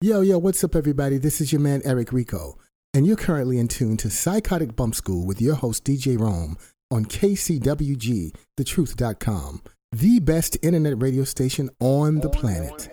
[0.00, 1.18] Yo, yo, what's up, everybody?
[1.18, 2.56] This is your man, Eric Rico,
[2.94, 6.56] and you're currently in tune to Psychotic Bump School with your host, DJ Rome,
[6.88, 12.88] on KCWG, thetruth.com, the best internet radio station on the planet.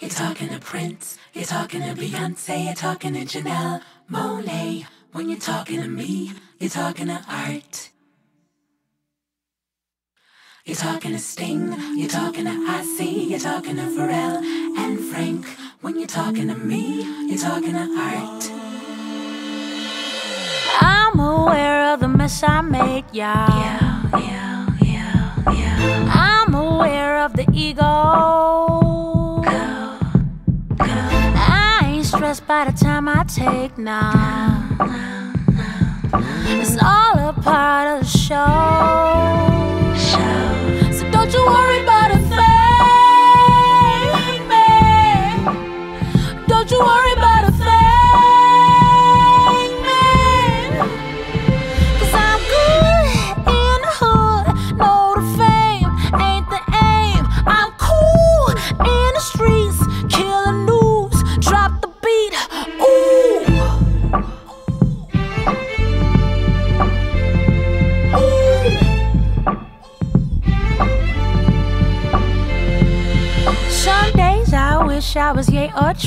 [0.00, 3.80] You're talking to Prince, you're talking to Beyonce, you're talking to Janelle
[4.10, 4.86] Monáe.
[5.12, 7.90] When you're talking to me, you're talking to art.
[10.64, 14.42] You're talking to Sting, you're talking to IC, you're talking to Pharrell
[14.78, 15.46] and Frank.
[15.82, 18.50] When you're talking to me, you're talking to art.
[20.78, 23.48] I'm aware of the mess I make, y'all.
[23.48, 26.12] Yeah, yeah, yeah, yeah.
[26.12, 27.80] I'm aware of the ego.
[27.80, 29.96] Go, go.
[30.80, 34.12] I ain't stressed by the time I take now.
[36.60, 38.44] It's all a part of the show.
[39.96, 40.92] Show.
[40.92, 41.79] So don't you worry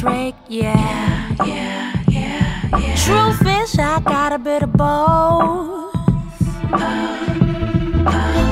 [0.03, 1.35] Ye or Drake, yeah.
[1.45, 2.95] Yeah, yeah, yeah.
[2.95, 5.93] Truth is, I got a bit of both.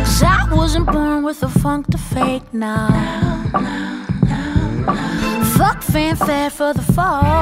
[0.04, 2.88] Cause I wasn't born with a funk to fake now.
[5.58, 7.41] Fuck fanfare for the folks.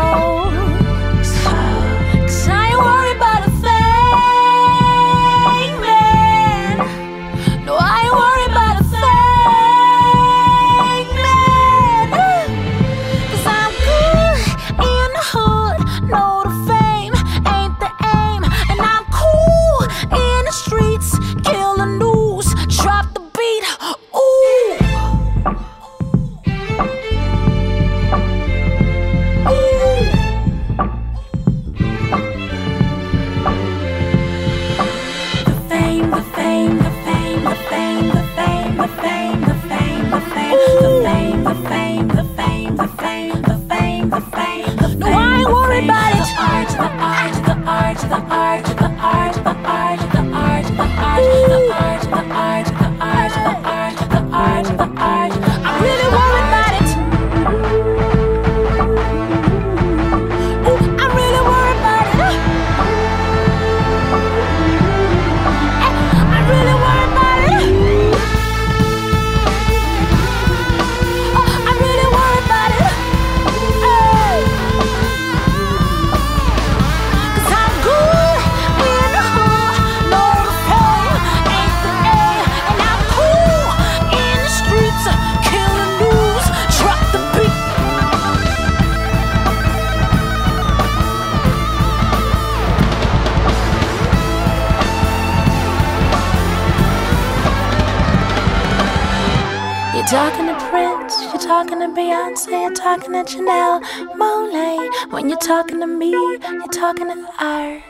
[101.95, 103.81] Beyonce, you're talking to Janelle
[104.15, 105.11] Monáe.
[105.11, 107.81] When you're talking to me, you're talking to art.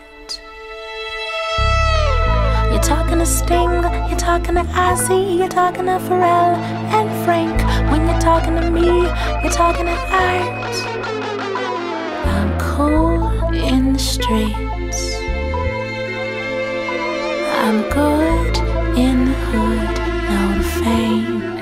[2.72, 6.56] You're talking to Sting, you're talking to Ozzy, you're talking to Pharrell
[6.98, 7.62] and Frank.
[7.92, 8.86] When you're talking to me,
[9.44, 10.76] you're talking to art.
[12.36, 15.14] I'm cool in the streets.
[17.64, 18.58] I'm good
[18.98, 19.96] in the hood.
[20.30, 21.59] No, fame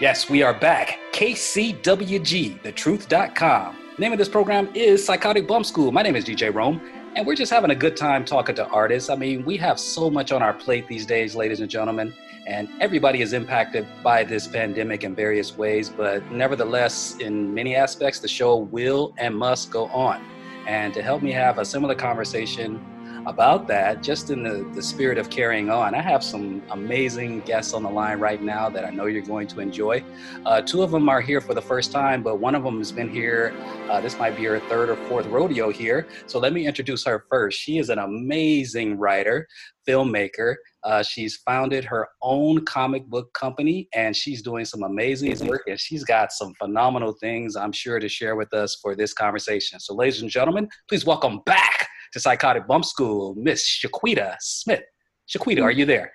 [0.00, 0.98] Yes, we are back.
[1.12, 3.76] KCWG, thetruth.com.
[3.96, 5.92] Name of this program is Psychotic Bump School.
[5.92, 6.80] My name is DJ Rome,
[7.14, 9.08] and we're just having a good time talking to artists.
[9.08, 12.12] I mean, we have so much on our plate these days, ladies and gentlemen,
[12.48, 18.18] and everybody is impacted by this pandemic in various ways, but nevertheless, in many aspects,
[18.18, 20.24] the show will and must go on.
[20.66, 22.84] And to help me have a similar conversation
[23.26, 27.72] about that, just in the, the spirit of carrying on, I have some amazing guests
[27.72, 30.04] on the line right now that I know you're going to enjoy.
[30.44, 32.92] Uh, two of them are here for the first time, but one of them has
[32.92, 33.54] been here.
[33.90, 36.06] Uh, this might be her third or fourth rodeo here.
[36.26, 37.58] So let me introduce her first.
[37.58, 39.46] She is an amazing writer,
[39.88, 40.56] filmmaker.
[40.82, 45.80] Uh, she's founded her own comic book company and she's doing some amazing work and
[45.80, 49.80] she's got some phenomenal things I'm sure to share with us for this conversation.
[49.80, 54.84] So, ladies and gentlemen, please welcome back to Psychotic Bump School, Miss Shequeta Smith.
[55.28, 56.12] Shequeta, are you there?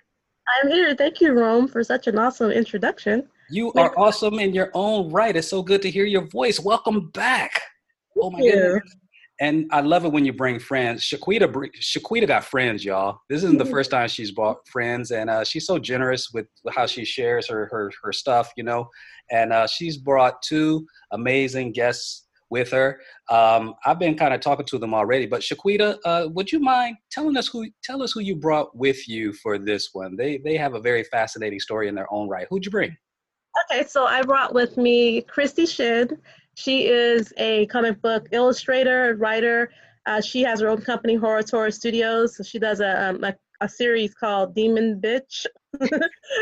[0.62, 0.96] I'm here.
[0.96, 3.28] Thank you, Rome, for such an awesome introduction.
[3.50, 5.36] You are awesome in your own right.
[5.36, 6.58] It's so good to hear your voice.
[6.58, 7.62] Welcome back.
[8.18, 8.62] Oh my Thank you.
[8.62, 8.96] goodness.
[9.42, 11.02] And I love it when you bring friends.
[11.02, 13.20] Shequeta, Shequeta got friends, y'all.
[13.30, 16.46] This isn't the first time she's brought friends, and uh, she's so generous with
[16.76, 18.90] how she shares her her, her stuff, you know.
[19.32, 23.00] And uh, she's brought two amazing guests with her.
[23.30, 26.98] Um, I've been kind of talking to them already, but Shequeta, uh, would you mind
[27.12, 30.16] telling us who tell us who you brought with you for this one?
[30.16, 32.48] They they have a very fascinating story in their own right.
[32.50, 32.96] Who'd you bring?
[33.72, 36.18] Okay, so I brought with me Christie Shinn.
[36.56, 39.72] She is a comic book illustrator, writer.
[40.06, 42.38] Uh, she has her own company, Horatora Studios.
[42.38, 45.46] So she does a, um, a, a series called Demon Bitch,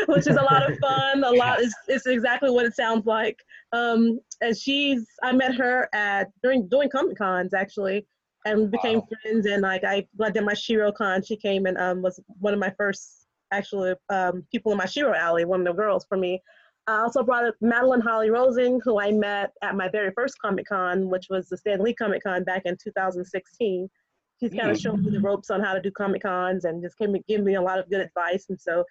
[0.06, 1.24] which is a lot of fun.
[1.24, 3.38] A lot, is it's exactly what it sounds like.
[3.72, 8.06] Um, and she's, I met her at during doing Comic Cons actually,
[8.44, 9.08] and became Wow.
[9.22, 9.46] friends.
[9.46, 12.54] And like I, when I did my Shero Con, she came and um, was one
[12.54, 16.16] of my first actually um, people in my Shero alley, one of the girls for
[16.16, 16.42] me.
[16.86, 20.66] I also brought up Madeleine Holly Rosing, who I met at my very first Comic
[20.66, 23.90] Con, which was the Stan Lee Comic Con back in 2016.
[24.40, 24.80] She's kind of Mm.
[24.82, 27.54] shown me the ropes on how to do Comic Cons and just came give me
[27.54, 28.46] a lot of good advice.
[28.48, 28.84] And so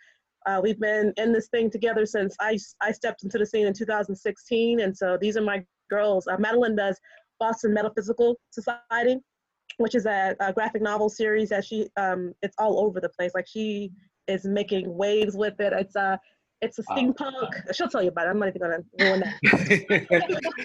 [0.45, 3.73] uh, we've been in this thing together since I, I stepped into the scene in
[3.73, 4.81] 2016.
[4.81, 6.27] And so these are my girls.
[6.27, 6.99] Uh, Madeleine does
[7.39, 9.17] Boston Metaphysical Society,
[9.77, 13.31] which is a, a graphic novel series that she, um, it's all over the place.
[13.33, 13.91] Like she
[14.27, 15.71] is making waves with it.
[15.73, 16.19] It's a,
[16.61, 16.95] it's a Wow.
[16.97, 17.75] steampunk.
[17.75, 18.31] She'll tell you about it.
[18.31, 19.33] I'm not even gonna ruin that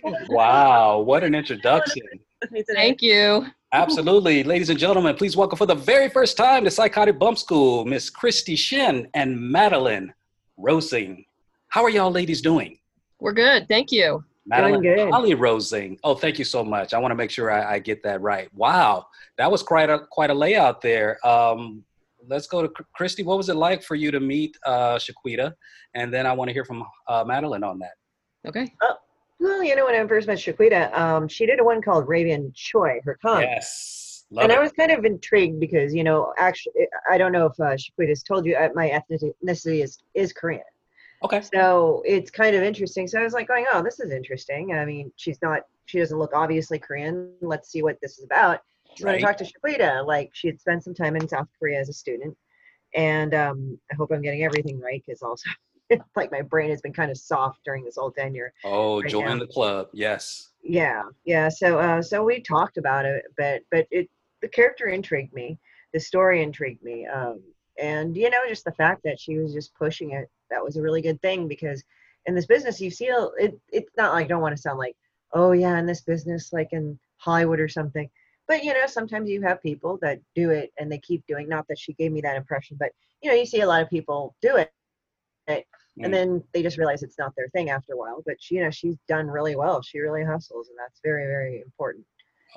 [0.29, 2.03] wow, what an introduction.
[2.41, 2.75] with me today.
[2.81, 3.47] Thank you.
[3.75, 4.45] Absolutely.
[4.45, 8.11] Ladies and gentlemen, please welcome for the very first time to Psychotic Bump School, Miss
[8.11, 10.13] Christie Shinn and Madeleine
[10.59, 11.25] Rosing.
[11.69, 12.79] How are y'all ladies doing?
[13.19, 13.67] We're good.
[13.69, 14.23] Thank you.
[14.45, 15.11] Madeleine good.
[15.11, 15.99] Holly Rosing.
[16.05, 16.93] Oh, thank you so much.
[16.93, 18.53] I want to make sure I, I get that right.
[18.53, 19.07] Wow,
[19.39, 21.19] that was quite a quite a layout there.
[21.27, 21.83] Um,
[22.29, 23.23] let's go to Christie.
[23.23, 25.55] What was it like for you to meet uh, Shequeta?
[25.95, 27.95] And then I want to hear from uh, Madeleine on that.
[28.47, 28.75] Okay.
[29.43, 32.55] Well, you know, when I first met Shequeta, um, she did a one called Rayven
[32.55, 33.43] Choi, her con.
[33.43, 34.57] Yes, love and it.
[34.59, 38.23] I was kind of intrigued because, you know, actually, I don't know if uh, Shequeta's
[38.23, 40.63] told you, uh, my ethnicity is, is Korean.
[41.25, 41.41] okay.
[41.53, 43.09] So it's kind of interesting.
[43.09, 44.75] So I was like going, oh, this is interesting.
[44.75, 47.33] I mean, she's not, she doesn't look obviously Korean.
[47.41, 48.61] Let's see what this is about.
[48.97, 49.17] So Right.
[49.17, 51.93] I talked to Shequeta, like she had spent some time in South Korea as a
[51.93, 52.37] student.
[52.95, 55.49] And um, I hope I'm getting everything right because also,
[56.17, 58.53] like, my brain has been kind of soft during this whole tenure.
[58.65, 59.39] Oh, right join now.
[59.39, 59.89] the club.
[59.93, 60.51] Yes.
[60.63, 61.49] Yeah, yeah.
[61.49, 64.09] So, uh, so we talked about it, but but it
[64.43, 65.59] the character intrigued me,
[65.93, 67.43] the story intrigued me, um,
[67.79, 70.31] and you know, just the fact that she was just pushing it.
[70.51, 71.83] That was a really good thing because
[72.27, 73.59] in this business, you see it.
[73.71, 74.97] It's not like I don't want to sound like,
[75.33, 78.09] oh yeah, in this business, like in Hollywood or something.
[78.47, 81.49] But you know, sometimes you have people that do it and they keep doing.
[81.49, 82.91] Not that she gave me that impression, but
[83.23, 85.67] you know, you see a lot of people do it,
[85.99, 86.07] Mm.
[86.07, 88.23] and then they just realize it's not their thing after a while.
[88.25, 89.83] But she, you know, she's done really well.
[89.83, 92.07] She really hustles, and that's very, very important.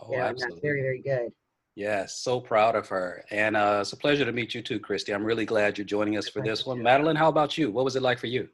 [0.02, 0.70] Oh, you know, and that's absolutely.
[0.70, 1.32] very, very good.
[1.76, 3.26] Yes, so proud of her.
[3.32, 5.14] And uh, it's a pleasure to meet you too, Christie.
[5.14, 6.78] I'm really glad you're joining us for Thank this one.
[6.78, 6.84] you.
[6.84, 7.70] Madeleine, how about you?
[7.70, 8.48] What was it like for you?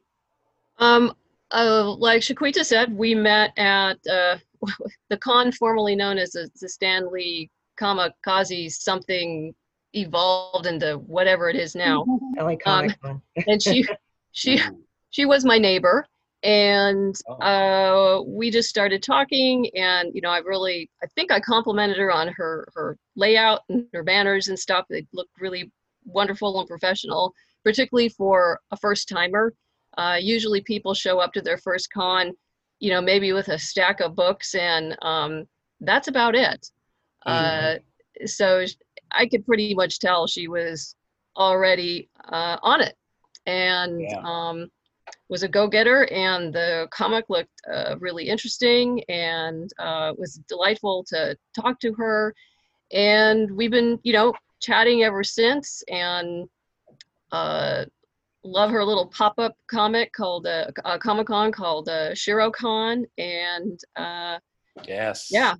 [0.78, 1.14] Um,
[1.52, 4.38] uh, like Shequeta said, we met at uh,
[5.10, 7.48] the con formerly known as the, the Stanley
[7.80, 9.54] Kamikaze something
[9.94, 12.04] evolved into whatever it is now.
[12.38, 13.22] I like Um, comic con.
[13.46, 13.86] And she,
[14.32, 14.78] she, Mm.
[15.10, 16.06] she was my neighbor
[16.42, 17.34] and Oh.
[17.34, 22.10] uh, we just started talking and you know i really i think i complimented her
[22.10, 24.86] on her her layout and her banners and stuff.
[24.90, 25.70] They looked really
[26.04, 27.32] wonderful and professional
[27.64, 29.54] particularly for a first timer.
[29.96, 32.32] Uh, usually people show up to their first con
[32.80, 35.44] you know maybe with a stack of books and um,
[35.80, 36.68] that's about it.
[37.24, 37.74] Uh,
[38.26, 38.64] so
[39.12, 40.96] i could pretty much tell she was
[41.36, 42.94] already uh, on it
[43.46, 44.20] and Yeah.
[44.24, 44.68] um,
[45.28, 51.36] was a go-getter and the comic looked uh, really interesting and uh, was delightful to
[51.58, 52.34] talk to her
[52.92, 56.48] and we've been you know chatting ever since and
[57.32, 57.84] uh,
[58.44, 64.38] love her little pop-up comic called uh, a comic-con called uh, sherocon and uh,
[64.86, 65.28] Yes.
[65.30, 65.54] yeah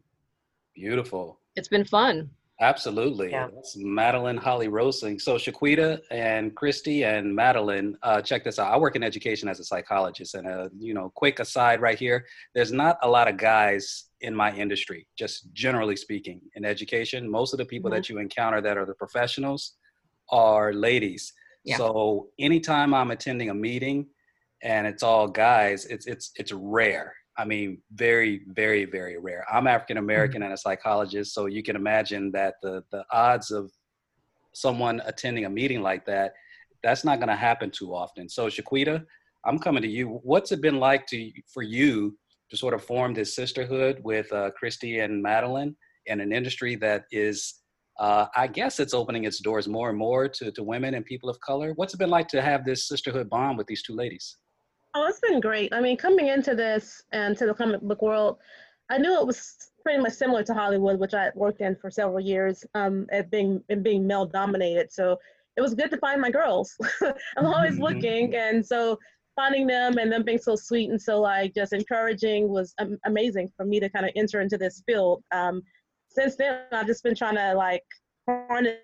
[0.74, 1.38] Beautiful.
[1.56, 2.30] it's been fun
[2.62, 3.32] Absolutely.
[3.32, 3.48] Yeah.
[3.52, 5.18] That's Madeleine Holly Rosing.
[5.18, 8.72] So Shequeta and Christie and Madeleine, uh, check this out.
[8.72, 12.24] I work in education as a psychologist, and a you know, quick aside right here.
[12.54, 17.28] There's not a lot of guys in my industry, just generally speaking, in education.
[17.28, 19.72] Most of the people that you encounter that are the professionals
[20.30, 21.32] are ladies.
[21.64, 21.78] Yeah.
[21.78, 24.06] So anytime I'm attending a meeting
[24.62, 27.12] and it's all guys, it's it's it's rare.
[27.38, 29.44] I mean, very, very, very rare.
[29.50, 33.70] I'm African American and a psychologist, so you can imagine that the the odds of
[34.54, 36.34] someone attending a meeting like that,
[36.82, 38.28] that's not going to happen too often.
[38.28, 39.04] So, Shequeta,
[39.46, 40.20] I'm coming to you.
[40.22, 42.18] What's it been like to for you
[42.50, 45.74] to sort of form this sisterhood with uh, Christie and Madeleine
[46.06, 47.54] in an industry that is,
[47.98, 51.30] uh, I guess, it's opening its doors more and more to to women and people
[51.30, 51.72] of color.
[51.76, 54.36] What's it been like to have this sisterhood bond with these two ladies?
[54.94, 55.72] Oh, it's been great.
[55.72, 58.38] I mean, coming into this and to the comic book world,
[58.90, 62.20] I knew it was pretty much similar to Hollywood, which I worked in for several
[62.20, 64.92] years, um, at being and being male dominated.
[64.92, 65.18] So
[65.56, 66.76] it was good to find my girls.
[67.36, 67.82] I'm always Mhm.
[67.82, 68.98] looking, and so
[69.34, 73.50] finding them and them being so sweet and so like just encouraging was um, amazing
[73.56, 75.24] for me to kind of enter into this field.
[75.32, 75.62] Um,
[76.08, 77.84] since then, I've just been trying to like
[78.28, 78.80] harness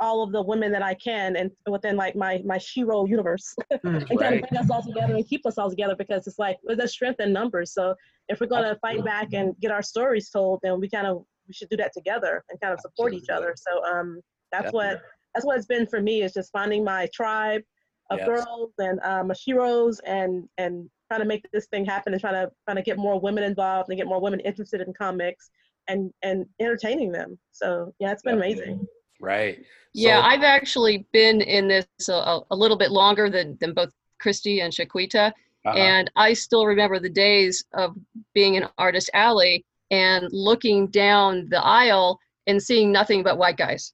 [0.00, 4.10] all of the women that I can and within like my my Shero universe Mm.
[4.10, 6.56] and kind of bring us all together and keep us all together because it's like
[6.64, 7.72] there's strength in numbers.
[7.72, 7.94] So
[8.28, 11.54] if we're gonna fight back and get our stories told, then we kind of we
[11.54, 13.54] should do that together and kind of support each other.
[13.56, 14.20] So um,
[14.52, 15.00] that's what
[15.34, 17.62] that's what it's been for me is just finding my tribe
[18.10, 18.26] of Yes.
[18.26, 22.50] girls and um, Mashiros and and trying to make this thing happen and trying to
[22.66, 25.50] trying to get more women involved and get more women interested in comics
[25.88, 27.38] and and entertaining them.
[27.52, 28.62] So yeah, it's been Definitely.
[28.64, 28.86] amazing.
[29.20, 29.64] Right.
[29.94, 33.90] Yeah, So- I've actually been in this a, a little bit longer than, than both
[34.20, 35.32] Christie and Shequeta.
[35.66, 35.76] Uh-huh.
[35.76, 37.96] And I still remember the days of
[38.34, 43.92] being in Artist Alley and looking down the aisle and seeing nothing but white guys.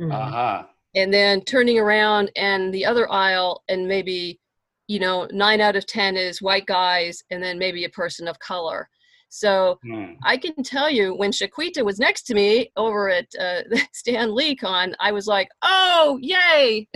[0.00, 0.12] Mhm.
[0.12, 0.64] Uh-huh.
[0.96, 4.40] And then turning around and the other aisle and maybe,
[4.86, 8.38] you know, nine out of 10 is white guys and then maybe a person of
[8.38, 8.88] color.
[9.34, 10.12] So Hmm.
[10.22, 13.62] I can tell you when Shequeta was next to me over at uh,
[13.92, 16.86] Stan Lee Con, I was like, oh, yay.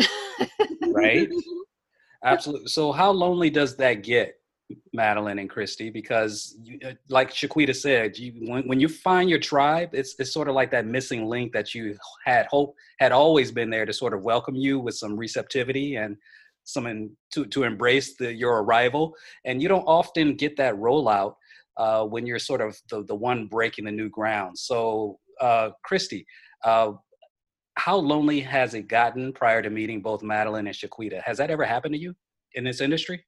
[0.87, 1.29] Right.
[2.25, 2.69] Absolutely.
[2.69, 4.41] So, how lonely does that get,
[4.93, 5.91] Madeleine and Christie?
[5.91, 10.33] Because, you, uh, like Shequeta said, you when, when you find your tribe, it's it's
[10.33, 13.93] sort of like that missing link that you had hope had always been there to
[13.93, 16.17] sort of welcome you with some receptivity and
[16.63, 19.15] some in, to to embrace the, your arrival.
[19.45, 21.35] And you don't often get that rollout
[21.79, 24.59] uh, when you're sort of the the one breaking the new ground.
[24.59, 26.27] So, uh, Christie.
[26.65, 26.93] Uh,
[27.79, 31.23] how lonely has it gotten prior to meeting both Madeleine and Shequeta?
[31.23, 32.13] Has that ever happened to you
[32.55, 33.25] in this industry?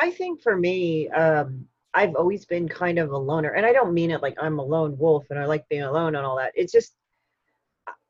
[0.00, 3.92] I think for me, um, I've always been kind of a loner, and I don't
[3.92, 6.52] mean it like I'm a lone wolf and I like being alone and all that.
[6.54, 6.94] It's just,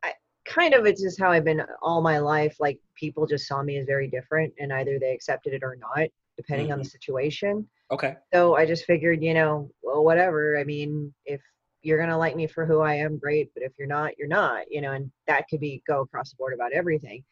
[0.04, 0.12] I
[0.44, 2.56] kind of it's just how I've been all my life.
[2.60, 6.08] Like people just saw me as very different, and either they accepted it or not,
[6.36, 7.68] depending on the situation.
[7.90, 8.16] Okay.
[8.32, 10.58] So I just figured, you know, well, whatever.
[10.58, 11.40] I mean, if
[11.82, 13.50] you're gonna like me for who I am, great.
[13.54, 14.70] But if you're not, you're not.
[14.70, 17.24] You know, and that could be go across the board about everything.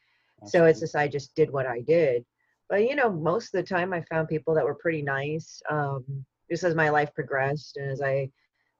[0.44, 2.24] So it's just I just did what I did.
[2.68, 5.62] But you know, most of the time I found people that were pretty nice.
[5.68, 6.04] Um,
[6.50, 8.30] just as my life progressed and as I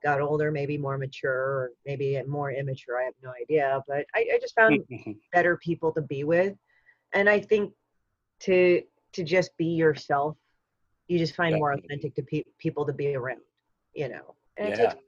[0.03, 3.83] got older, maybe more mature or maybe more immature, I have no idea.
[3.89, 4.81] But I, I just found
[5.33, 6.55] better people to be with.
[7.13, 7.73] And I think
[8.41, 8.83] to
[9.15, 10.37] to just be yourself,
[11.09, 13.41] you just find more authentic to pe- people to be around,
[13.95, 14.35] you know.
[14.57, 14.89] And it Yeah.
[14.91, 15.03] takes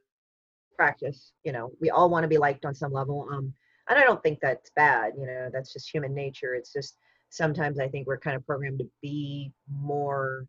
[0.77, 1.73] practice, you know.
[1.81, 3.29] We all want to be liked on some level.
[3.31, 3.55] Um
[3.89, 6.55] and I don't think that's bad, you know, that's just human nature.
[6.55, 6.97] It's just
[7.31, 10.47] sometimes I think we're kind of programmed to be more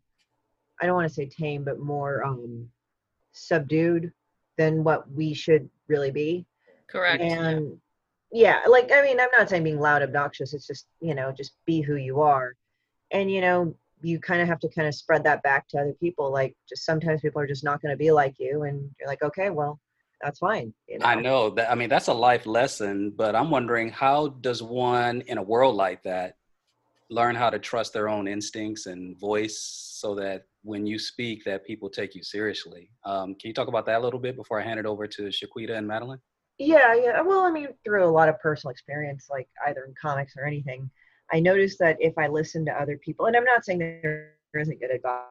[0.80, 2.70] I don't want to say tame, but more um
[3.32, 4.12] subdued
[4.56, 6.46] than what we should really be.
[6.86, 7.22] Correct.
[7.22, 7.80] And
[8.32, 10.54] yeah, like I mean, I'm not saying being loud, obnoxious.
[10.54, 12.54] It's just you know, just be who you are,
[13.10, 15.94] and you know, you kind of have to kind of spread that back to other
[15.94, 16.32] people.
[16.32, 19.22] Like, just sometimes people are just not going to be like you, and you're like,
[19.22, 19.80] okay, well,
[20.20, 20.72] that's fine.
[20.88, 21.06] You know?
[21.06, 21.70] I know that.
[21.70, 25.76] I mean, that's a life lesson, but I'm wondering how does one in a world
[25.76, 26.36] like that
[27.10, 29.60] learn how to trust their own instincts and voice
[30.00, 32.90] so that when you speak that people take you seriously.
[33.04, 35.22] Um, can you talk about that a little bit before I hand it over to
[35.22, 36.20] Shequeta and Madeleine?
[36.58, 37.20] Yeah, yeah.
[37.22, 40.90] Well, I mean, through a lot of personal experience, like either in comics or anything,
[41.32, 44.80] I noticed that if I listen to other people, and I'm not saying there isn't
[44.80, 45.24] good advice,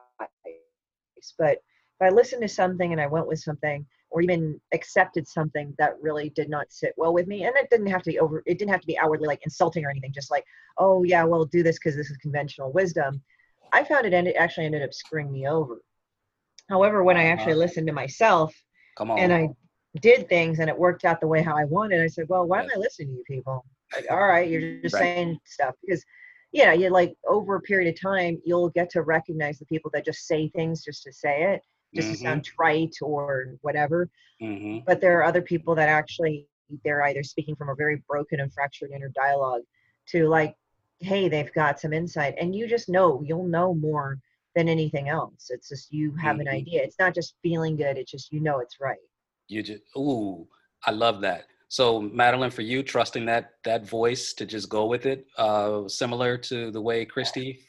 [1.38, 5.72] but if I listened to something and I went with something, or even accepted something
[5.78, 8.42] that really did not sit well with me, and it didn't have to be over,
[8.46, 10.44] it didn't have to be outwardly like insulting or anything, just like,
[10.78, 13.22] oh yeah, well, do this because this is conventional wisdom.
[13.72, 15.80] I found it ended actually ended up screwing me over.
[16.68, 18.54] However, when I actually listened to myself
[18.96, 19.18] Come on.
[19.18, 19.48] and I
[20.00, 22.00] did things and it worked out the way how I wanted.
[22.00, 23.64] I said, well, why am I listening to you people?
[24.10, 24.98] All right, you're just Right.
[24.98, 26.04] saying stuff because,
[26.52, 30.04] yeah, you like over a period of time, you'll get to recognize the people that
[30.04, 31.62] just say things just to say it,
[31.96, 32.12] just Mhm.
[32.12, 34.08] to sound trite or whatever.
[34.40, 36.48] hmm But there are other people that actually
[36.84, 39.62] they're either speaking from a very broken and fractured inner dialogue
[40.08, 40.56] to like,
[41.00, 44.18] hey, they've got some insight, and you just know you'll know more
[44.54, 45.50] than anything else.
[45.50, 46.48] It's just you have an Mhm.
[46.48, 46.82] idea.
[46.82, 47.98] It's not just feeling good.
[47.98, 48.98] It's just you know it's right.
[49.48, 50.48] You just ooh,
[50.84, 51.46] I love that.
[51.70, 56.36] So Madeleine, for you, trusting that that voice to just go with it, uh, similar
[56.36, 57.60] to the way Christie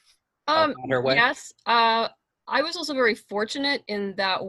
[0.47, 1.13] Um, found her way?
[1.15, 1.53] yes.
[1.67, 2.09] Uh,
[2.47, 4.41] I was also very fortunate in that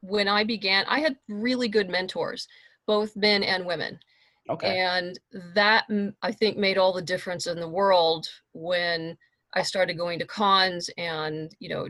[0.00, 2.48] when I began, I had really good mentors,
[2.86, 4.00] both men and women.
[4.48, 4.80] Okay.
[4.80, 5.18] And
[5.54, 5.84] that
[6.22, 9.16] I think made all the difference in the world when
[9.52, 11.86] I started going to cons and, you know,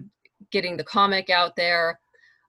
[0.50, 2.00] getting the comic out there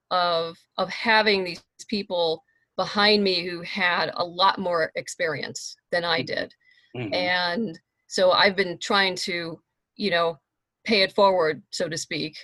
[0.10, 2.44] of of having these people
[2.78, 6.54] behind me who had a lot more experience than I did.
[6.96, 7.14] Mhm.
[7.14, 9.62] And so I've been trying to,
[9.96, 10.40] you know,
[10.84, 12.38] pay it forward, so to speak,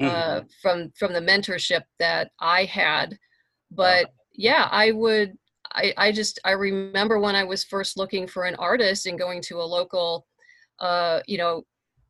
[0.00, 0.50] uh, Mhm.
[0.60, 3.18] from from the mentorship that I had.
[3.70, 5.38] But yeah, I would.
[5.72, 9.40] I, I just I remember when I was first looking for an artist and going
[9.42, 10.26] to a local,
[10.80, 11.64] uh, you know,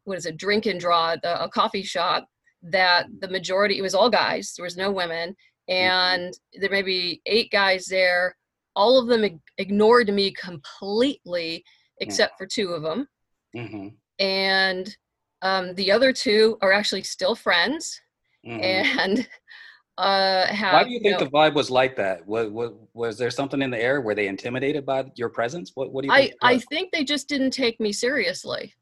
[0.04, 2.28] what is it, drink and draw, a, a coffee shop.
[2.62, 4.54] That the majority it was all guys.
[4.54, 5.36] There was no women,
[5.68, 8.36] and there may be eight guys there.
[8.74, 11.64] All of them ig- ignored me completely,
[12.00, 13.08] except for two of them
[13.56, 13.94] Mhm.
[14.18, 14.96] and
[15.42, 18.00] um, the other two are actually still friends
[18.46, 18.60] Mhm.
[18.62, 19.28] and
[19.98, 22.26] uh, have Why do you think know, the vibe was like that?
[22.26, 24.00] Was, was was there something in the air?
[24.02, 25.72] Were they intimidated by your presence?
[25.74, 26.32] What What do you I, think?
[26.32, 28.74] it I think they just didn't take me seriously.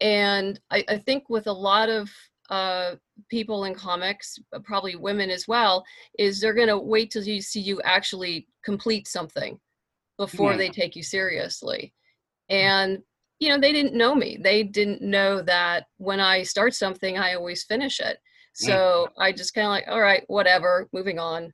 [0.00, 2.08] And I, I think with a lot of
[2.50, 2.96] uh,
[3.28, 5.84] people in comics, probably women as well,
[6.18, 9.58] is they're going to wait till you see you actually complete something
[10.18, 10.58] before Hmm.
[10.58, 11.94] they take you seriously.
[12.48, 12.98] And,
[13.38, 14.36] you know, they didn't know me.
[14.40, 18.18] They didn't know that when I start something, I always finish it.
[18.52, 21.52] So I just kind of like, all right, whatever, moving on.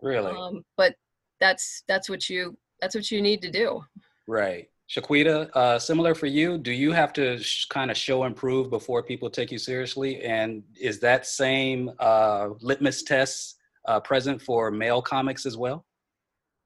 [0.00, 0.94] really Um, but
[1.40, 3.84] that's that's what you that's what you need to do.
[4.26, 4.70] right.
[4.90, 6.58] Shequeta, uh, similar for you.
[6.58, 10.20] Do you have to sh- kind of show and prove before people take you seriously?
[10.22, 15.86] And is that same uh, litmus test uh, present for male comics as well?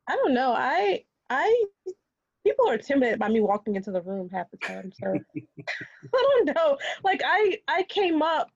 [0.09, 0.55] I don't know.
[0.57, 1.65] I I
[2.45, 4.91] people are intimidated by me walking into the room half the time.
[4.99, 5.19] So
[6.15, 6.79] I don't know.
[7.03, 8.51] Like I I came up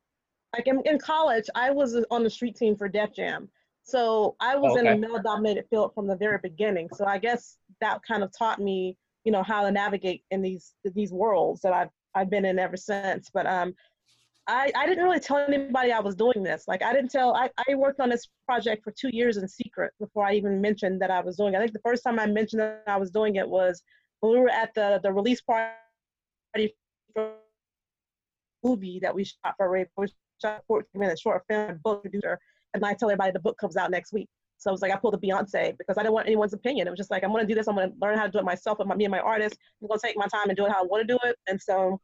[0.57, 1.45] like in, in college.
[1.55, 3.51] I was on the street team for Def Jam.
[3.83, 6.91] So I was in a male-dominated field from the very beginning.
[6.95, 10.73] So I guess that kind of taught me, you know, how to navigate in these
[10.95, 13.29] these worlds that I've I've been in ever since.
[13.31, 13.75] But um,
[14.47, 16.65] I I didn't really tell anybody I was doing this.
[16.67, 17.35] Like I didn't tell.
[17.35, 21.03] I I worked on this project for two years in secret before I even mentioned
[21.03, 21.53] that I was doing.
[21.53, 21.59] it.
[21.59, 23.83] I think the first time I mentioned that I was doing it was
[24.21, 26.75] when we were at the the release party
[27.13, 27.35] for
[28.65, 29.85] movie that we shot for Ray.
[29.99, 30.07] We
[30.41, 32.39] shot a 14 minute short film book producer,
[32.73, 34.31] and I tell everybody the book comes out next week.
[34.59, 36.87] So I was like I pulled a Beyonce because I didn't want anyone's opinion.
[36.87, 37.69] It was just like I'm gonna do this.
[37.69, 39.59] I'm gonna learn how to do it myself with my, me and my artist.
[39.81, 41.37] I'm gonna take my time and do it how I want to do it.
[41.49, 42.01] And so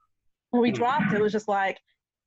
[0.50, 0.72] when we Hmm.
[0.72, 1.78] dropped, it was just like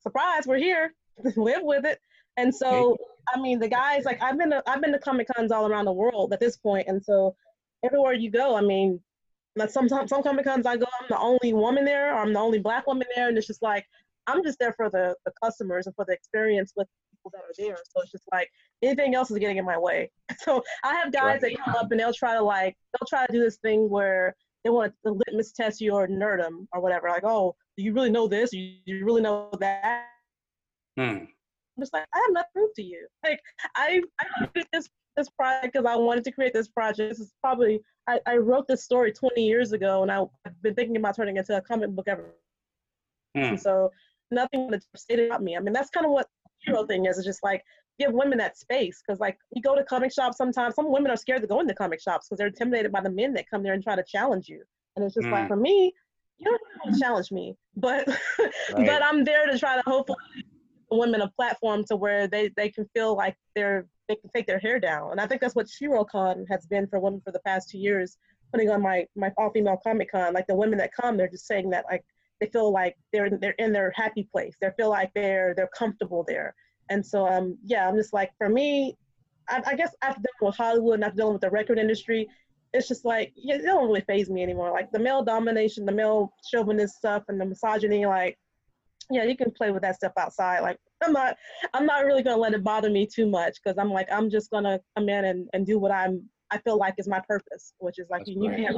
[0.01, 0.93] surprise, we're here,
[1.37, 1.99] live with it.
[2.37, 2.97] And so
[3.33, 5.85] I mean, the guys like I've been to, I've been to comic cons all around
[5.85, 6.85] the world at this point.
[6.85, 7.35] point, and so
[7.83, 8.99] everywhere you go, I mean,
[9.55, 12.39] like sometimes some comic cons I go, I'm the only woman there, or I'm the
[12.39, 13.85] only black woman there, and it's just like
[14.27, 17.53] I'm just there for the the customers and for the experience with people that are
[17.57, 17.77] there.
[17.83, 18.49] So it's just like
[18.81, 20.11] anything else is getting in my way.
[20.39, 23.33] So I have guys that come up and they'll try to like they'll try to
[23.33, 27.09] do this thing where they want to litmus test your nerdum or whatever.
[27.09, 28.51] Like, oh, do you really know this?
[28.51, 30.05] Do you really know that?
[30.97, 31.01] Hmm.
[31.01, 33.07] I'm just like, I have nothing to prove to you.
[33.23, 33.39] Like,
[33.75, 37.09] I I created this this project because I wanted to create this project.
[37.09, 40.75] This is probably I, I wrote this story 20 years ago, and I, I've been
[40.75, 42.35] thinking about turning it into a comic book ever.
[43.35, 43.43] Hmm.
[43.43, 43.91] And so
[44.31, 45.57] nothing to say about me.
[45.57, 46.27] I mean, that's kind of what
[46.67, 47.17] hero thing is.
[47.17, 47.63] It's just like
[47.99, 50.75] give women that space because like you go to comic shops sometimes.
[50.75, 53.33] Some women are scared to go into comic shops because they're intimidated by the men
[53.33, 54.61] that come there and try to challenge you.
[54.95, 55.31] And it's just Mm.
[55.31, 55.93] like for me,
[56.37, 58.85] you don't challenge me, but Right.
[58.85, 60.45] but I'm there to try to hopefully give
[60.91, 64.59] women a platform to where they they can feel like they're they can take their
[64.59, 65.11] hair down.
[65.11, 68.17] And I think that's what SheroCon has been for women for the past two years,
[68.53, 70.33] putting on my my all female Comic Con.
[70.33, 72.05] Like the women that come, they're just saying that like
[72.39, 74.55] they feel like they're they're in their happy place.
[74.61, 76.55] They feel like they're they're comfortable there.
[76.89, 78.97] And so um yeah, I'm just like for me,
[79.49, 82.27] I, I guess after dealing with Hollywood and after dealing with the record industry,
[82.73, 84.71] it's just like yeah, it don't really phase me anymore.
[84.71, 88.37] Like the male domination, the male chauvinist stuff, and the misogyny, like
[89.09, 90.59] yeah, you can play with that stuff outside.
[90.61, 91.37] Like I'm not,
[91.73, 94.51] I'm not really gonna let it bother me too much because I'm like I'm just
[94.51, 97.99] gonna come in and, and do what I'm I feel like is my purpose, which
[97.99, 98.77] is like That's you, you can't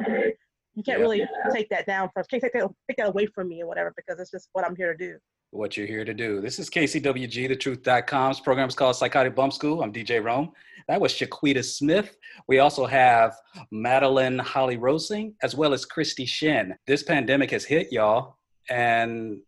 [0.80, 1.04] you can't Yeah.
[1.04, 3.94] really take that down from can't take that, take that away from me or whatever
[3.96, 5.18] because it's just what I'm here to do.
[5.52, 6.42] what you're here to do.
[6.42, 9.82] This is KCWG, thetruth.com's program is called Psychotic Bump School.
[9.82, 10.52] I'm DJ Rome.
[10.88, 12.16] That was Shequeta Smith.
[12.48, 13.36] We also have
[13.72, 16.76] Madeleine Holly Rosing, as well as Christie Shinn.
[16.86, 18.38] This pandemic has hit y'all,
[18.70, 19.40] and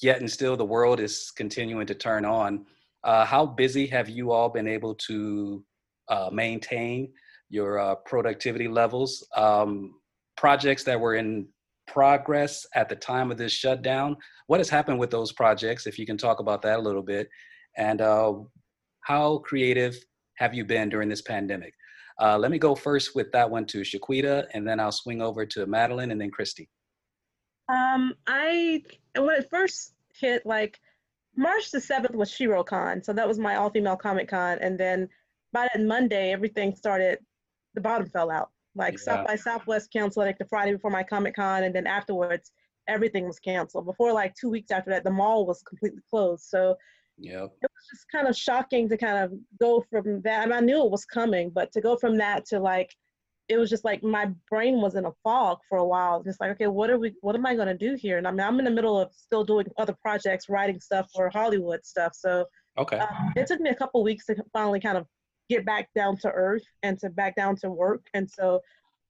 [0.00, 2.64] yet and still the world is continuing to turn on.
[3.02, 5.64] Uh, how busy have you all been able to
[6.08, 7.12] uh, maintain
[7.48, 9.26] your uh, productivity levels?
[9.36, 9.96] Um,
[10.40, 11.46] projects that were in
[11.86, 14.16] progress at the time of this shutdown.
[14.46, 17.28] What has happened with those projects, if you can talk about that a little bit?
[17.76, 18.32] And uh,
[19.02, 19.94] how creative
[20.36, 21.74] have you been during this pandemic?
[22.18, 25.44] Uh, let me go first with that one to Shequeta, and then I'll swing over
[25.44, 26.70] to Madeleine and then Christie.
[27.68, 28.82] Um, I
[29.16, 30.80] when it first hit, like
[31.36, 35.06] March the seventh was SheroCon, so that was my all-female Comic Con, and then
[35.52, 37.18] by that Monday, everything started.
[37.74, 38.50] The bottom fell out.
[38.80, 39.16] Like Yeah.
[39.16, 42.50] South by Southwest canceled like the Friday before my Comic Con, and then afterwards,
[42.88, 43.84] everything was canceled.
[43.84, 46.44] Before like two weeks after that, the mall was completely closed.
[46.44, 46.76] So
[47.18, 47.52] Yep.
[47.62, 50.44] it was just kind of shocking to kind of go from that.
[50.44, 52.90] And I knew it was coming, but to go from that to like,
[53.48, 56.22] it was just like my brain was in a fog for a while.
[56.22, 57.12] Just like, okay, what are we?
[57.20, 58.16] What am I gonna do here?
[58.16, 61.28] And I mean, I'm in the middle of still doing other projects, writing stuff for
[61.28, 62.14] Hollywood stuff.
[62.14, 62.46] So
[62.78, 62.98] Okay.
[62.98, 65.06] um, it took me a couple weeks to finally kind of
[65.50, 68.06] get back down to earth and to back down to work.
[68.14, 68.60] And so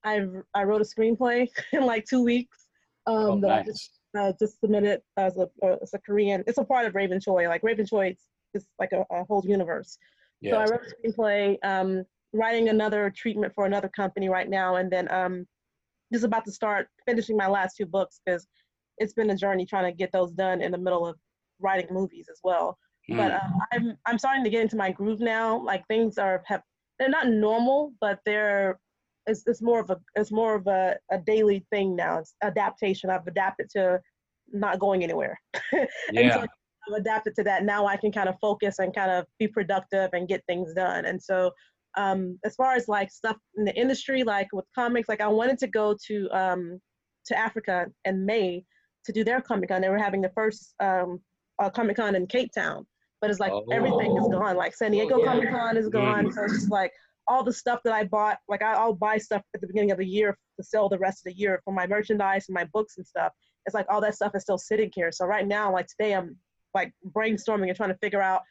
[0.03, 2.65] I I wrote a screenplay in like two weeks.
[3.07, 4.33] Um, oh, that I just nice.
[4.33, 6.43] uh, just submitted as a uh, as a Korean.
[6.47, 7.47] It's a part of Rayven Choi.
[7.47, 8.15] Like Rayven Choi
[8.53, 9.97] is like a, a whole universe.
[10.43, 14.91] So I wrote a screenplay, um, writing another treatment for another company right now, and
[14.91, 15.45] then um,
[16.11, 18.47] just about to start finishing my last two books because
[18.97, 21.15] it's been a journey trying to get those done in the middle of
[21.59, 22.77] writing movies as well.
[23.15, 23.45] But Mm.
[23.45, 25.57] um, I'm I'm starting to get into my groove now.
[25.63, 26.61] Like things are have
[26.99, 28.79] they're not normal, but they're
[29.27, 32.19] it's, it's more of a it's more of a, a daily thing now.
[32.19, 33.09] It's adaptation.
[33.09, 33.99] I've adapted to
[34.51, 35.39] not going anywhere.
[35.71, 36.33] and yeah.
[36.35, 37.63] so I've adapted to that.
[37.63, 41.05] Now I can kind of focus and kind of be productive and get things done.
[41.05, 41.51] And so,
[41.97, 45.57] um, as far as like stuff in the industry, like with comics, like I wanted
[45.59, 46.79] to go to um,
[47.25, 48.63] to Africa in May
[49.05, 49.81] to do their Comic Con.
[49.81, 51.19] They were having the first um,
[51.59, 52.85] uh, Comic Con in Cape Town,
[53.21, 54.29] but it's like everything is Oh.
[54.31, 54.55] gone.
[54.57, 55.25] Like San Diego yeah.
[55.25, 56.25] Comic Con is gone.
[56.25, 56.33] Mhm.
[56.33, 56.91] So it's just like
[57.27, 58.39] all the stuff that I bought.
[58.49, 61.19] Like I, I'll buy stuff at the beginning of the year to sell the rest
[61.25, 63.31] of the year for my merchandise and my books and stuff.
[63.65, 65.11] It's like all that stuff is still sitting here.
[65.11, 66.35] So right now, like today, I'm
[66.73, 68.41] like brainstorming and trying to figure out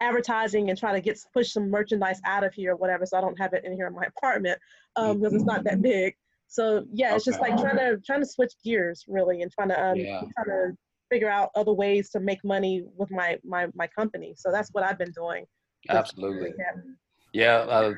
[0.00, 3.20] advertising and trying to get push some merchandise out of here or whatever so i
[3.20, 4.56] don't have it in here in my apartment
[4.94, 6.14] um because it's not that big
[6.46, 9.80] so yeah it's just like trying to trying to switch gears really and trying to
[9.84, 10.20] um Yeah.
[10.20, 10.76] trying to
[11.10, 14.84] figure out other ways to make money with my my my company so that's what
[14.84, 15.44] i've been doing
[15.88, 16.54] Absolutely.
[16.58, 16.80] yeah.
[17.34, 17.92] Yeah, uh,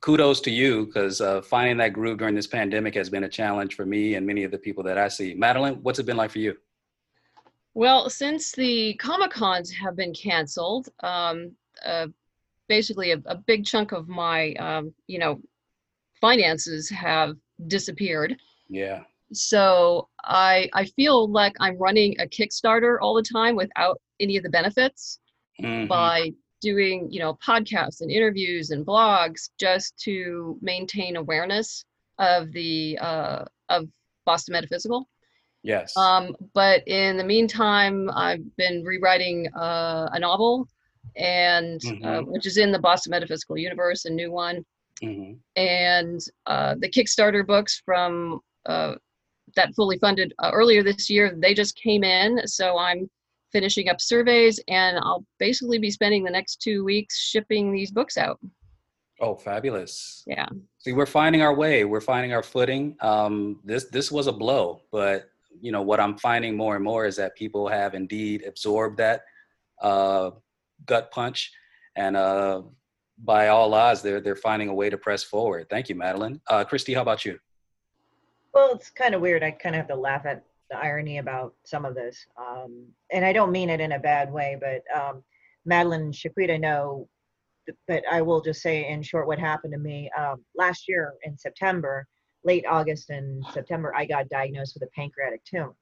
[0.00, 3.74] kudos to you because uh, finding that groove during this pandemic has been a challenge
[3.74, 5.34] for me and many of the people that I see.
[5.34, 6.54] Madeleine, what's it been like for you?
[7.72, 11.52] Well, since the Comic Cons have been canceled, um,
[11.84, 12.08] uh,
[12.68, 15.40] basically a, a big chunk of my, um, you know,
[16.20, 17.36] finances have
[17.68, 18.36] disappeared.
[18.68, 19.04] Yeah.
[19.32, 24.42] So I I feel like I'm running a Kickstarter all the time without any of
[24.42, 25.18] the benefits
[25.60, 25.88] Mhm.
[25.88, 31.84] by doing, you know, podcasts and interviews and blogs just to maintain awareness
[32.18, 33.88] of the uh, of
[34.24, 35.08] Boston Metaphysical.
[35.62, 35.96] Yes.
[35.96, 40.68] Um, but in the meantime, I've been rewriting uh, a novel,
[41.16, 42.26] and uh, Mhm.
[42.28, 44.64] which is in the Boston Metaphysical Universe, a new one,
[45.02, 45.38] Mhm.
[45.56, 48.96] and uh, the Kickstarter books from uh,
[49.56, 51.36] that fully funded uh, earlier this year.
[51.36, 53.10] They just came in, so I'm
[53.52, 58.16] finishing up surveys, and I'll basically be spending the next two weeks shipping these books
[58.16, 58.38] out.
[59.20, 60.22] Oh, fabulous.
[60.26, 60.48] Yeah.
[60.78, 61.84] See, we're finding our way.
[61.84, 62.96] We're finding our footing.
[63.00, 67.06] Um, this this was a blow, but you know what I'm finding more and more
[67.06, 69.22] is that people have indeed absorbed that
[69.80, 70.32] uh,
[70.84, 71.50] gut punch,
[71.96, 72.62] and uh,
[73.24, 75.68] by all odds, they're they're finding a way to press forward.
[75.70, 76.40] Thank you, Madeleine.
[76.48, 77.38] Uh, Christie, how about you?
[78.56, 79.42] Well, it's kind of weird.
[79.42, 82.26] I kind of have to laugh at the irony about some of this.
[82.40, 85.22] Um, and I don't mean it in a bad way, but um,
[85.66, 87.06] Madeleine and Shequeta know,
[87.86, 90.10] but I will just say in short what happened to me.
[90.18, 92.06] Um, last year in September,
[92.44, 95.74] late August and September, I got diagnosed with a pancreatic tumor.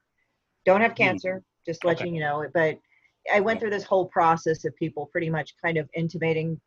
[0.66, 1.94] Don't have cancer, just Okay.
[1.94, 2.44] letting you know.
[2.52, 2.80] But
[3.32, 6.60] I went through this whole process of people pretty much kind of intimating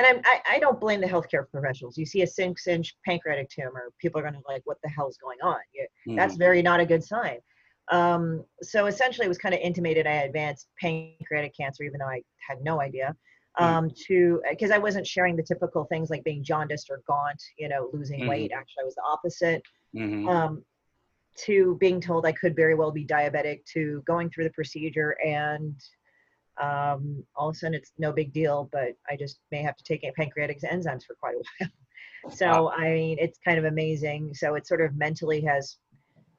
[0.00, 1.98] and I'm, I, I don't blame the healthcare professionals.
[1.98, 4.88] You see a six inch pancreatic tumor, people are going to be like, what the
[4.88, 5.58] hell's going on?
[5.74, 5.86] You,
[6.16, 6.38] that's Mhm.
[6.38, 7.38] very not a good sign.
[7.92, 12.06] Um, so essentially, it was kind of intimated I had advanced pancreatic cancer, even though
[12.06, 13.14] I had no idea.
[13.58, 17.68] Um, to because I wasn't sharing the typical things like being jaundiced or gaunt, you
[17.68, 18.28] know, losing Mhm.
[18.28, 18.52] weight.
[18.52, 19.62] Actually, I was the opposite.
[19.94, 20.28] Mhm.
[20.28, 20.64] Um,
[21.46, 25.74] to being told I could very well be diabetic, to going through the procedure and
[26.60, 29.84] um, all of a sudden it's no big deal, but I just may have to
[29.84, 31.70] take pancreatic enzymes for quite a while.
[32.34, 32.72] So Wow.
[32.76, 34.34] I mean, it's kind of amazing.
[34.34, 35.78] So it sort of mentally has.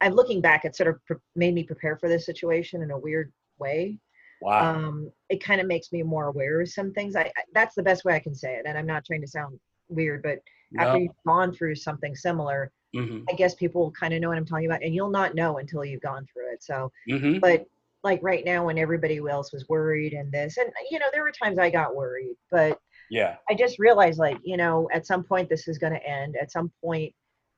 [0.00, 0.64] I'm looking back.
[0.64, 3.98] It sort of pre- made me prepare for this situation in a weird way.
[4.40, 4.74] Wow.
[4.74, 7.14] Um, it kind of makes me more aware of some things.
[7.16, 8.62] I, I that's the best way I can say it.
[8.66, 10.38] And I'm not trying to sound weird, but
[10.78, 13.24] after you've gone through something similar, Mhm.
[13.30, 15.84] I guess people kind of know what I'm talking about, and you'll not know until
[15.84, 16.62] you've gone through it.
[16.62, 17.40] So, Mhm.
[17.40, 17.66] but
[18.04, 21.32] like right now, when everybody else was worried and this, and you know, there were
[21.32, 22.78] times I got worried, but
[23.10, 23.36] Yeah.
[23.48, 26.36] I just realized, like, you know, at some point this is going to end.
[26.40, 27.14] At some point,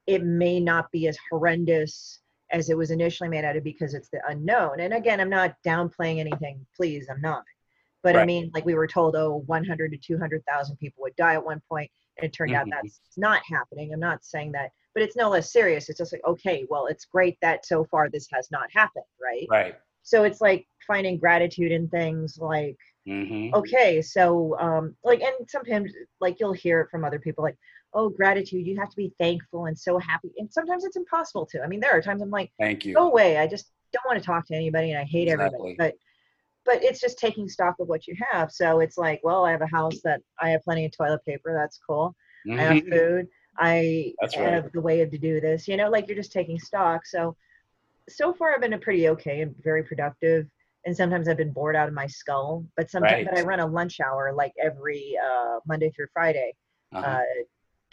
[0.07, 4.11] it may not be as horrendous as it was initially made out of because it's
[4.11, 4.81] the unknown.
[4.81, 6.67] And again, I'm not downplaying anything.
[6.77, 7.45] Please, I'm not.
[8.03, 11.45] But I mean, like we were told, oh, 100 to 200,000 people would die at
[11.45, 12.73] one point, and it turned out Mhm.
[12.83, 13.95] that's not happening.
[13.95, 15.89] I'm not saying that, but it's no less serious.
[15.89, 19.47] It's just like, okay, well, it's great that so far this has not happened, right?
[19.49, 19.77] Right.
[20.05, 25.93] So it's like finding gratitude in things like hmm okay so um like and sometimes
[26.21, 27.57] like you'll hear it from other people like
[27.93, 31.63] oh gratitude you have to be thankful and so happy and sometimes it's impossible to
[31.63, 32.95] i mean there are times i'm like Thank you.
[32.95, 35.45] go away i just don't want to talk to anybody and i hate Exactly.
[35.57, 35.95] everybody but
[36.65, 39.63] but it's just taking stock of what you have so it's like well i have
[39.63, 42.15] a house that i have plenty of toilet paper that's cool
[42.59, 42.91] i have Mhm.
[42.91, 44.55] food i That's right.
[44.55, 47.37] have the way to do this you know like you're just taking stock so
[48.09, 50.47] so far i've been a pretty okay and very productive
[50.87, 53.67] and sometimes i've been bored out of my skull but sometimes but i run a
[53.67, 56.53] lunch hour like every uh, monday through friday
[56.93, 57.07] Uh-huh.
[57.07, 57.23] uh,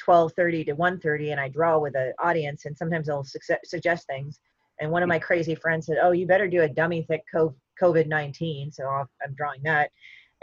[0.06, 4.40] 12.30 to 1.30 and i draw with an audience and sometimes they'll success, suggest things
[4.80, 7.56] and one of my crazy friends said oh you better do a dummy thick co-
[7.82, 9.92] covid-19 so I'll, i'm drawing that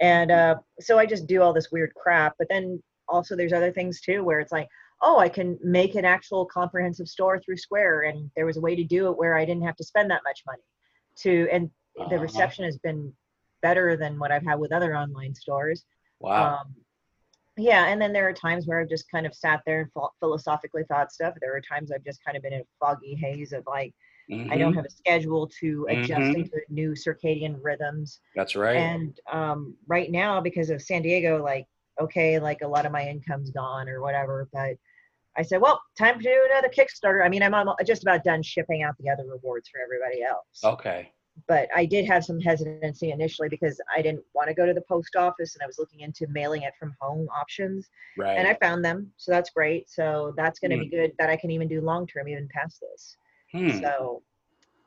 [0.00, 3.72] and uh, so i just do all this weird crap but then also there's other
[3.72, 4.68] things too where it's like
[5.02, 8.74] oh i can make an actual comprehensive store through square and there was a way
[8.76, 10.62] to do it where i didn't have to spend that much money
[11.16, 12.18] to and the Uh-huh.
[12.18, 13.12] reception has been
[13.62, 15.84] better than what i've had with other online stores
[16.20, 16.60] wow.
[16.60, 16.74] um,
[17.56, 20.06] yeah, and then there are times where I've just kind of sat there and ph-
[20.20, 21.34] philosophically thought stuff.
[21.40, 23.92] There are times I've just kind of been in a foggy haze of like
[24.50, 24.76] I don't Mhm.
[24.76, 26.34] have a schedule to adjust Mhm.
[26.36, 28.20] into new circadian rhythms.
[28.36, 28.76] That's right.
[28.76, 31.66] And um, right now, because of San Diego, like
[32.00, 34.48] okay, like a lot of my income's gone or whatever.
[34.52, 34.76] But
[35.38, 37.24] I said, well, time to do another Kickstarter.
[37.24, 37.54] I mean, I'm
[37.86, 41.12] just about done shipping out the other rewards for everybody else okay.
[41.46, 44.82] but I did have some hesitancy initially because I didn't want to go to the
[44.88, 48.36] post office and I was looking into mailing it from home options Right.
[48.36, 49.12] and I found them.
[49.16, 49.88] So that's great.
[49.88, 52.80] So that's going to be good that I can even do long term even past
[52.80, 53.16] this.
[53.52, 53.80] Hmm.
[53.80, 54.22] So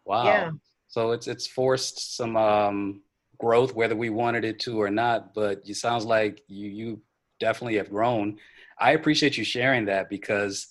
[0.05, 0.25] Wow.
[0.25, 0.51] yeah.
[0.87, 3.01] So it's it's forced some um,
[3.37, 5.33] growth, whether we wanted it to or not.
[5.33, 7.01] But it sounds like you you
[7.41, 8.37] definitely have grown.
[8.79, 10.67] I appreciate you sharing that because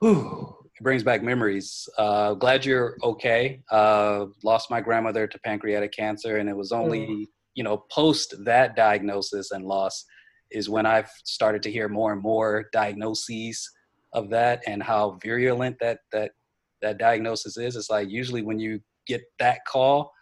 [0.00, 1.88] whew, it brings back memories.
[1.96, 3.62] Uh, glad you're okay.
[3.70, 8.76] Uh, lost my grandmother to pancreatic cancer, and it was only you know post that
[8.76, 10.04] diagnosis and loss
[10.50, 13.70] is when I've started to hear more and more diagnoses
[14.12, 16.32] of that and how virulent that that
[16.82, 17.76] that diagnosis is.
[17.76, 20.12] It's like usually when you get that call,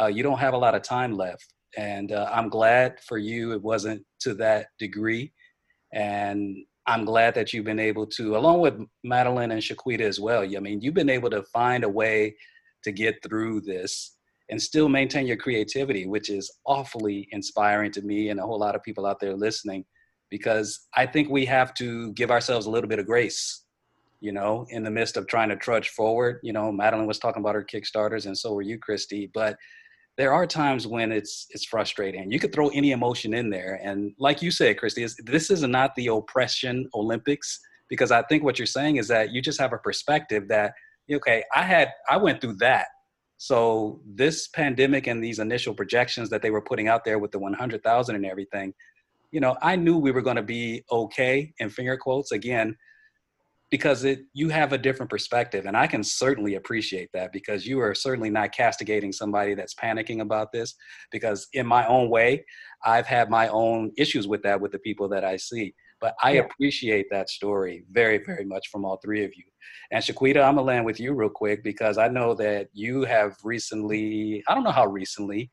[0.00, 1.53] uh, you don't have a lot of time left.
[1.76, 5.32] And uh, I'm glad for you it wasn't to that degree.
[5.92, 6.56] And
[6.86, 10.42] I'm glad that you've been able to, along with Madeleine and Shequeta as well.
[10.42, 12.36] I mean, you've been able to find a way
[12.82, 14.16] to get through this
[14.50, 18.74] and still maintain your creativity, which is awfully inspiring to me and a whole lot
[18.74, 19.84] of people out there listening,
[20.30, 23.64] because I think we have to give ourselves a little bit of grace
[24.24, 26.40] you know, in the midst of trying to trudge forward.
[26.42, 29.30] You know, Madeleine was talking about her Kickstarters, and so were you, Christie.
[29.34, 29.58] But
[30.16, 32.30] there are times when it's it's frustrating.
[32.30, 35.62] You could throw any emotion in there, and like you said, Christie, is this is
[35.62, 39.72] not the oppression Olympics because I think what you're saying is that you just have
[39.72, 40.72] a perspective that
[41.12, 42.86] okay, I had I went through that.
[43.36, 47.38] So this pandemic and these initial projections that they were putting out there with the
[47.38, 48.72] 100,000 and everything,
[49.32, 52.76] you know, I knew we were going to be okay in finger quotes again
[53.74, 57.80] because it you have a different perspective and i can certainly appreciate that because you
[57.80, 60.76] are certainly not castigating somebody that's panicking about this
[61.10, 62.30] because in my own way
[62.84, 66.30] i've had my own issues with that with the people that i see but i
[66.34, 66.42] Yeah.
[66.42, 69.46] appreciate that story very very much from all three of you
[69.90, 73.34] and shequeta i'm gonna land with you real quick because i know that you have
[73.42, 75.50] recently i don't know how recently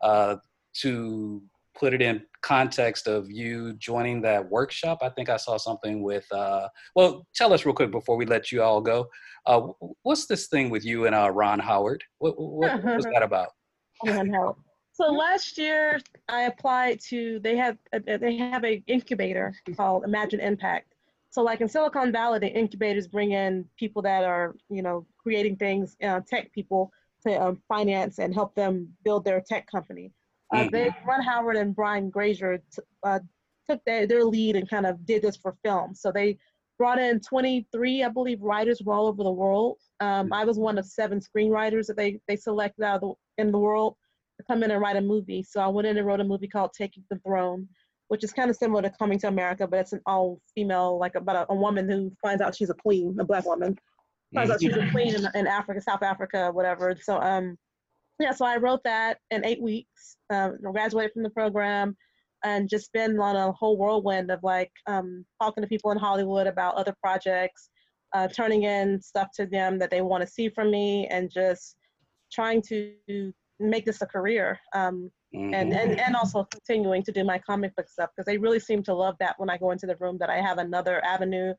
[0.00, 0.36] uh,
[0.74, 1.42] to
[1.78, 6.26] put it in context of you joining that workshop i think i saw something with
[6.32, 9.08] uh, well, tell us real quick before we let you all go.
[9.46, 9.68] Uh,
[10.02, 12.02] what's this thing with you and uh, Ron Howard?
[12.18, 13.48] What, what, what was that about?
[14.04, 14.56] Ron Howard.
[14.92, 20.40] So last year I applied to they have a, they have a incubator called Imagine
[20.40, 20.94] Impact.
[21.30, 25.56] So like in Silicon Valley, the incubators bring in people that are you know creating
[25.56, 26.92] things, uh, tech people
[27.26, 30.12] to um, finance and help them build their tech company.
[30.54, 33.20] Uh, they Ron Howard and Brian Grazer t- uh,
[33.68, 35.94] took their, their lead and kind of did this for film.
[35.94, 36.38] So they
[36.78, 39.78] brought in 23, I believe, writers from all over the world.
[40.00, 43.00] Um, I was one of seven screenwriters that they they selected out of
[43.36, 43.96] the, in the world
[44.38, 45.42] to come in and write a movie.
[45.42, 47.68] So I went in and wrote a movie called Taking the Throne.
[48.08, 51.14] which is kind of similar to Coming to America, but it's an all female, like
[51.14, 53.76] about a, a woman who finds out she's a queen, a black woman,
[54.34, 56.96] finds out she's a queen in, in Africa, South Africa, whatever.
[57.00, 57.56] So um,
[58.18, 60.16] yeah, so I wrote that in eight weeks.
[60.30, 61.96] Um, graduated from the program,
[62.44, 66.46] and just been on a whole whirlwind of like um, talking to people in Hollywood
[66.46, 67.70] about other projects,
[68.14, 71.76] uh, turning in stuff to them that they want to see from me, and just
[72.32, 72.92] trying to
[73.60, 74.58] make this a career.
[74.74, 78.60] Um, and, and and also continuing to do my comic book stuff because they really
[78.60, 81.54] seem to love that when I go into the room that I have another avenue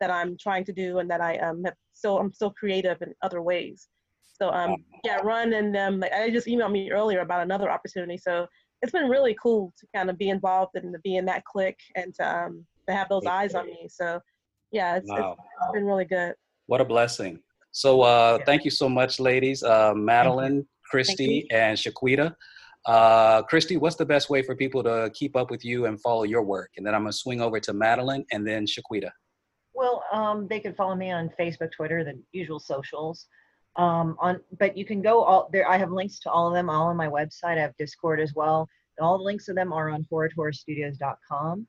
[0.00, 3.12] that I'm trying to do and that I um have still I'm still creative in
[3.22, 3.88] other ways.
[4.32, 8.16] So um yeah, Run and um like, I just emailed me earlier about another opportunity.
[8.18, 8.46] So
[8.82, 11.80] it's been really cool to kind of be involved and to be in that clique
[11.96, 13.88] and to um to have those eyes on me.
[13.90, 14.20] So
[14.70, 15.32] yeah, it's, Wow.
[15.32, 16.34] it's, it's been really good.
[16.66, 17.40] What a blessing.
[17.72, 18.44] So uh, Yeah.
[18.44, 19.62] thank you so much, ladies.
[19.62, 22.34] Uh, Madeleine, Christie, and Shequeta.
[22.86, 26.22] Uh, Christie, what's the best way for people to keep up with you and follow
[26.22, 26.70] your work?
[26.76, 29.10] And then I'm going to swing over to Madeleine and then Shequeta.
[29.74, 33.26] Well, um, they can follow me on Facebook, Twitter, the usual socials.
[33.76, 35.68] Um, on, but you can go all there.
[35.68, 37.58] I have links to all of them, all on my website.
[37.58, 38.68] I have Discord as well.
[39.00, 41.66] All the links to them are on horatorastudios.com.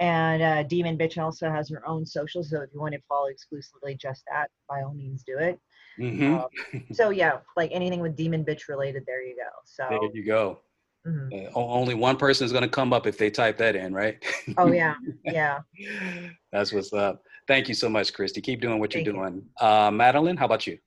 [0.00, 3.26] And uh, Demon Bitch also has her own social So if you want to follow
[3.26, 5.60] exclusively just that, by all means, do it.
[5.96, 6.46] hmm Um,
[6.92, 9.48] so yeah, like anything with Demon Bitch related, there you go.
[9.64, 10.60] So There you go.
[11.06, 11.46] mhm.
[11.46, 14.16] Uh, only one person is going to come up if they type that in, right?
[14.58, 14.94] oh yeah,
[15.24, 15.60] yeah.
[16.52, 17.22] That's what's up.
[17.46, 18.40] Thank you so much, Christie.
[18.40, 19.20] Keep doing what you're Thank you.
[19.22, 19.44] doing.
[19.60, 20.78] Uh, Madeleine, how about you?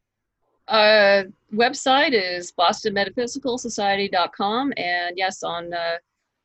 [0.68, 4.74] Uh, website is bostonmetaphysicalsociety.com.
[4.78, 5.98] And yes, on uh,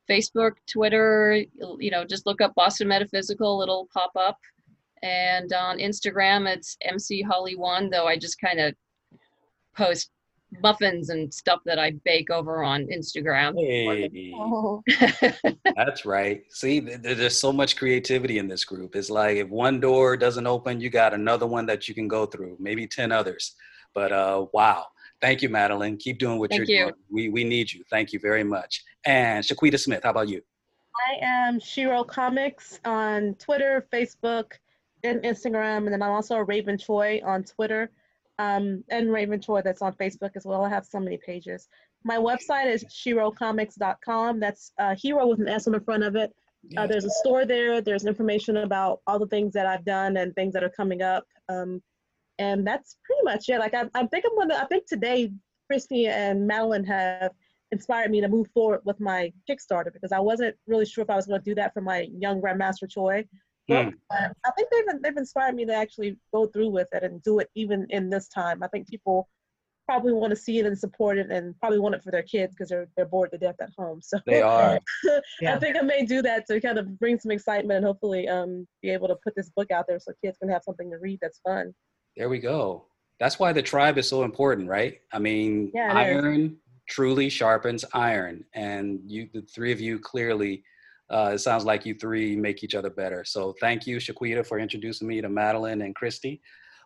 [0.08, 1.44] Facebook, Twitter,
[1.78, 4.38] you know, just look up Boston Metaphysical, it'll pop up.
[5.02, 8.74] And on Instagram, it's MC Holly1, though I just kind of
[9.76, 10.10] post
[10.60, 13.54] muffins and stuff that I bake over on Instagram.
[13.56, 14.32] Hey.
[14.34, 14.82] Oh,
[15.76, 16.42] That's right.
[16.50, 18.94] See, th- th- there's so much creativity in this group.
[18.94, 22.26] It's like if one door doesn't open, you got another one that you can go
[22.26, 23.54] through, maybe 10 others.
[23.94, 24.86] But uh, wow.
[25.20, 25.96] Thank you, Madeleine.
[25.96, 26.84] Keep doing what Thank you're you.
[26.86, 26.94] doing.
[27.10, 27.84] We, we need you.
[27.90, 28.82] Thank you very much.
[29.06, 30.42] And Shequeta Smith, how about you?
[31.08, 34.52] I am Shero Comics on Twitter, Facebook,
[35.04, 37.90] and Instagram, and then I'm also a Rayven Choi on Twitter,
[38.38, 40.64] um, and Rayven Choi that's on Facebook as well.
[40.64, 41.68] I have so many pages.
[42.04, 44.40] My website is sherocomics.com.
[44.40, 46.32] That's uh, hero with an S on the front of it.
[46.76, 47.80] Uh, there's a store there.
[47.80, 51.24] There's information about all the things that I've done and things that are coming up.
[51.48, 51.82] Um,
[52.38, 53.58] and that's pretty much it.
[53.58, 54.60] Like I, I think I'm gonna.
[54.62, 55.32] I think today,
[55.68, 57.32] Christie and Madeleine have
[57.72, 61.16] inspired me to move forward with my Kickstarter because I wasn't really sure if I
[61.16, 63.24] was going to do that for my young Grandmaster Choi.
[63.68, 63.90] But Hmm.
[64.10, 67.48] I think they've they've inspired me to actually go through with it and do it
[67.54, 68.62] even in this time.
[68.62, 69.28] I think people
[69.86, 72.54] probably want to see it and support it and probably want it for their kids
[72.54, 74.00] because they're they're bored to death at home.
[74.02, 74.78] So They are.
[75.40, 75.54] Yeah.
[75.54, 78.66] I think I may do that to kind of bring some excitement and hopefully um,
[78.80, 81.18] be able to put this book out there so kids can have something to read
[81.20, 81.74] that's fun.
[82.16, 82.86] There we go.
[83.18, 85.00] That's why the tribe is so important, right?
[85.12, 85.96] I mean, Yeah, is.
[85.96, 86.56] iron
[86.88, 90.64] truly sharpens iron, and you, the three of you, clearly,
[91.10, 93.24] uh, it sounds like you three make each other better.
[93.24, 96.40] So, thank you, Shequeta, for introducing me to Madeleine and Christie.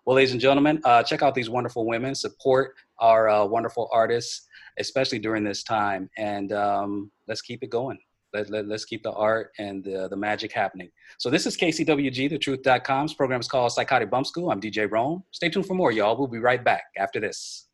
[0.05, 2.15] Well, ladies and gentlemen, uh, check out these wonderful women.
[2.15, 4.47] Support our uh, wonderful artists,
[4.79, 7.99] especially during this time, and um, let's keep it going.
[8.37, 10.91] Let, let, us keep the art and the, the magic happening.
[11.19, 14.51] So this is KCWG, thetruth.com's program is called Psychotic Bump School.
[14.51, 15.25] I'm DJ Rome.
[15.31, 16.17] Stay tuned for more, y'all.
[16.17, 17.66] We'll be right back after this.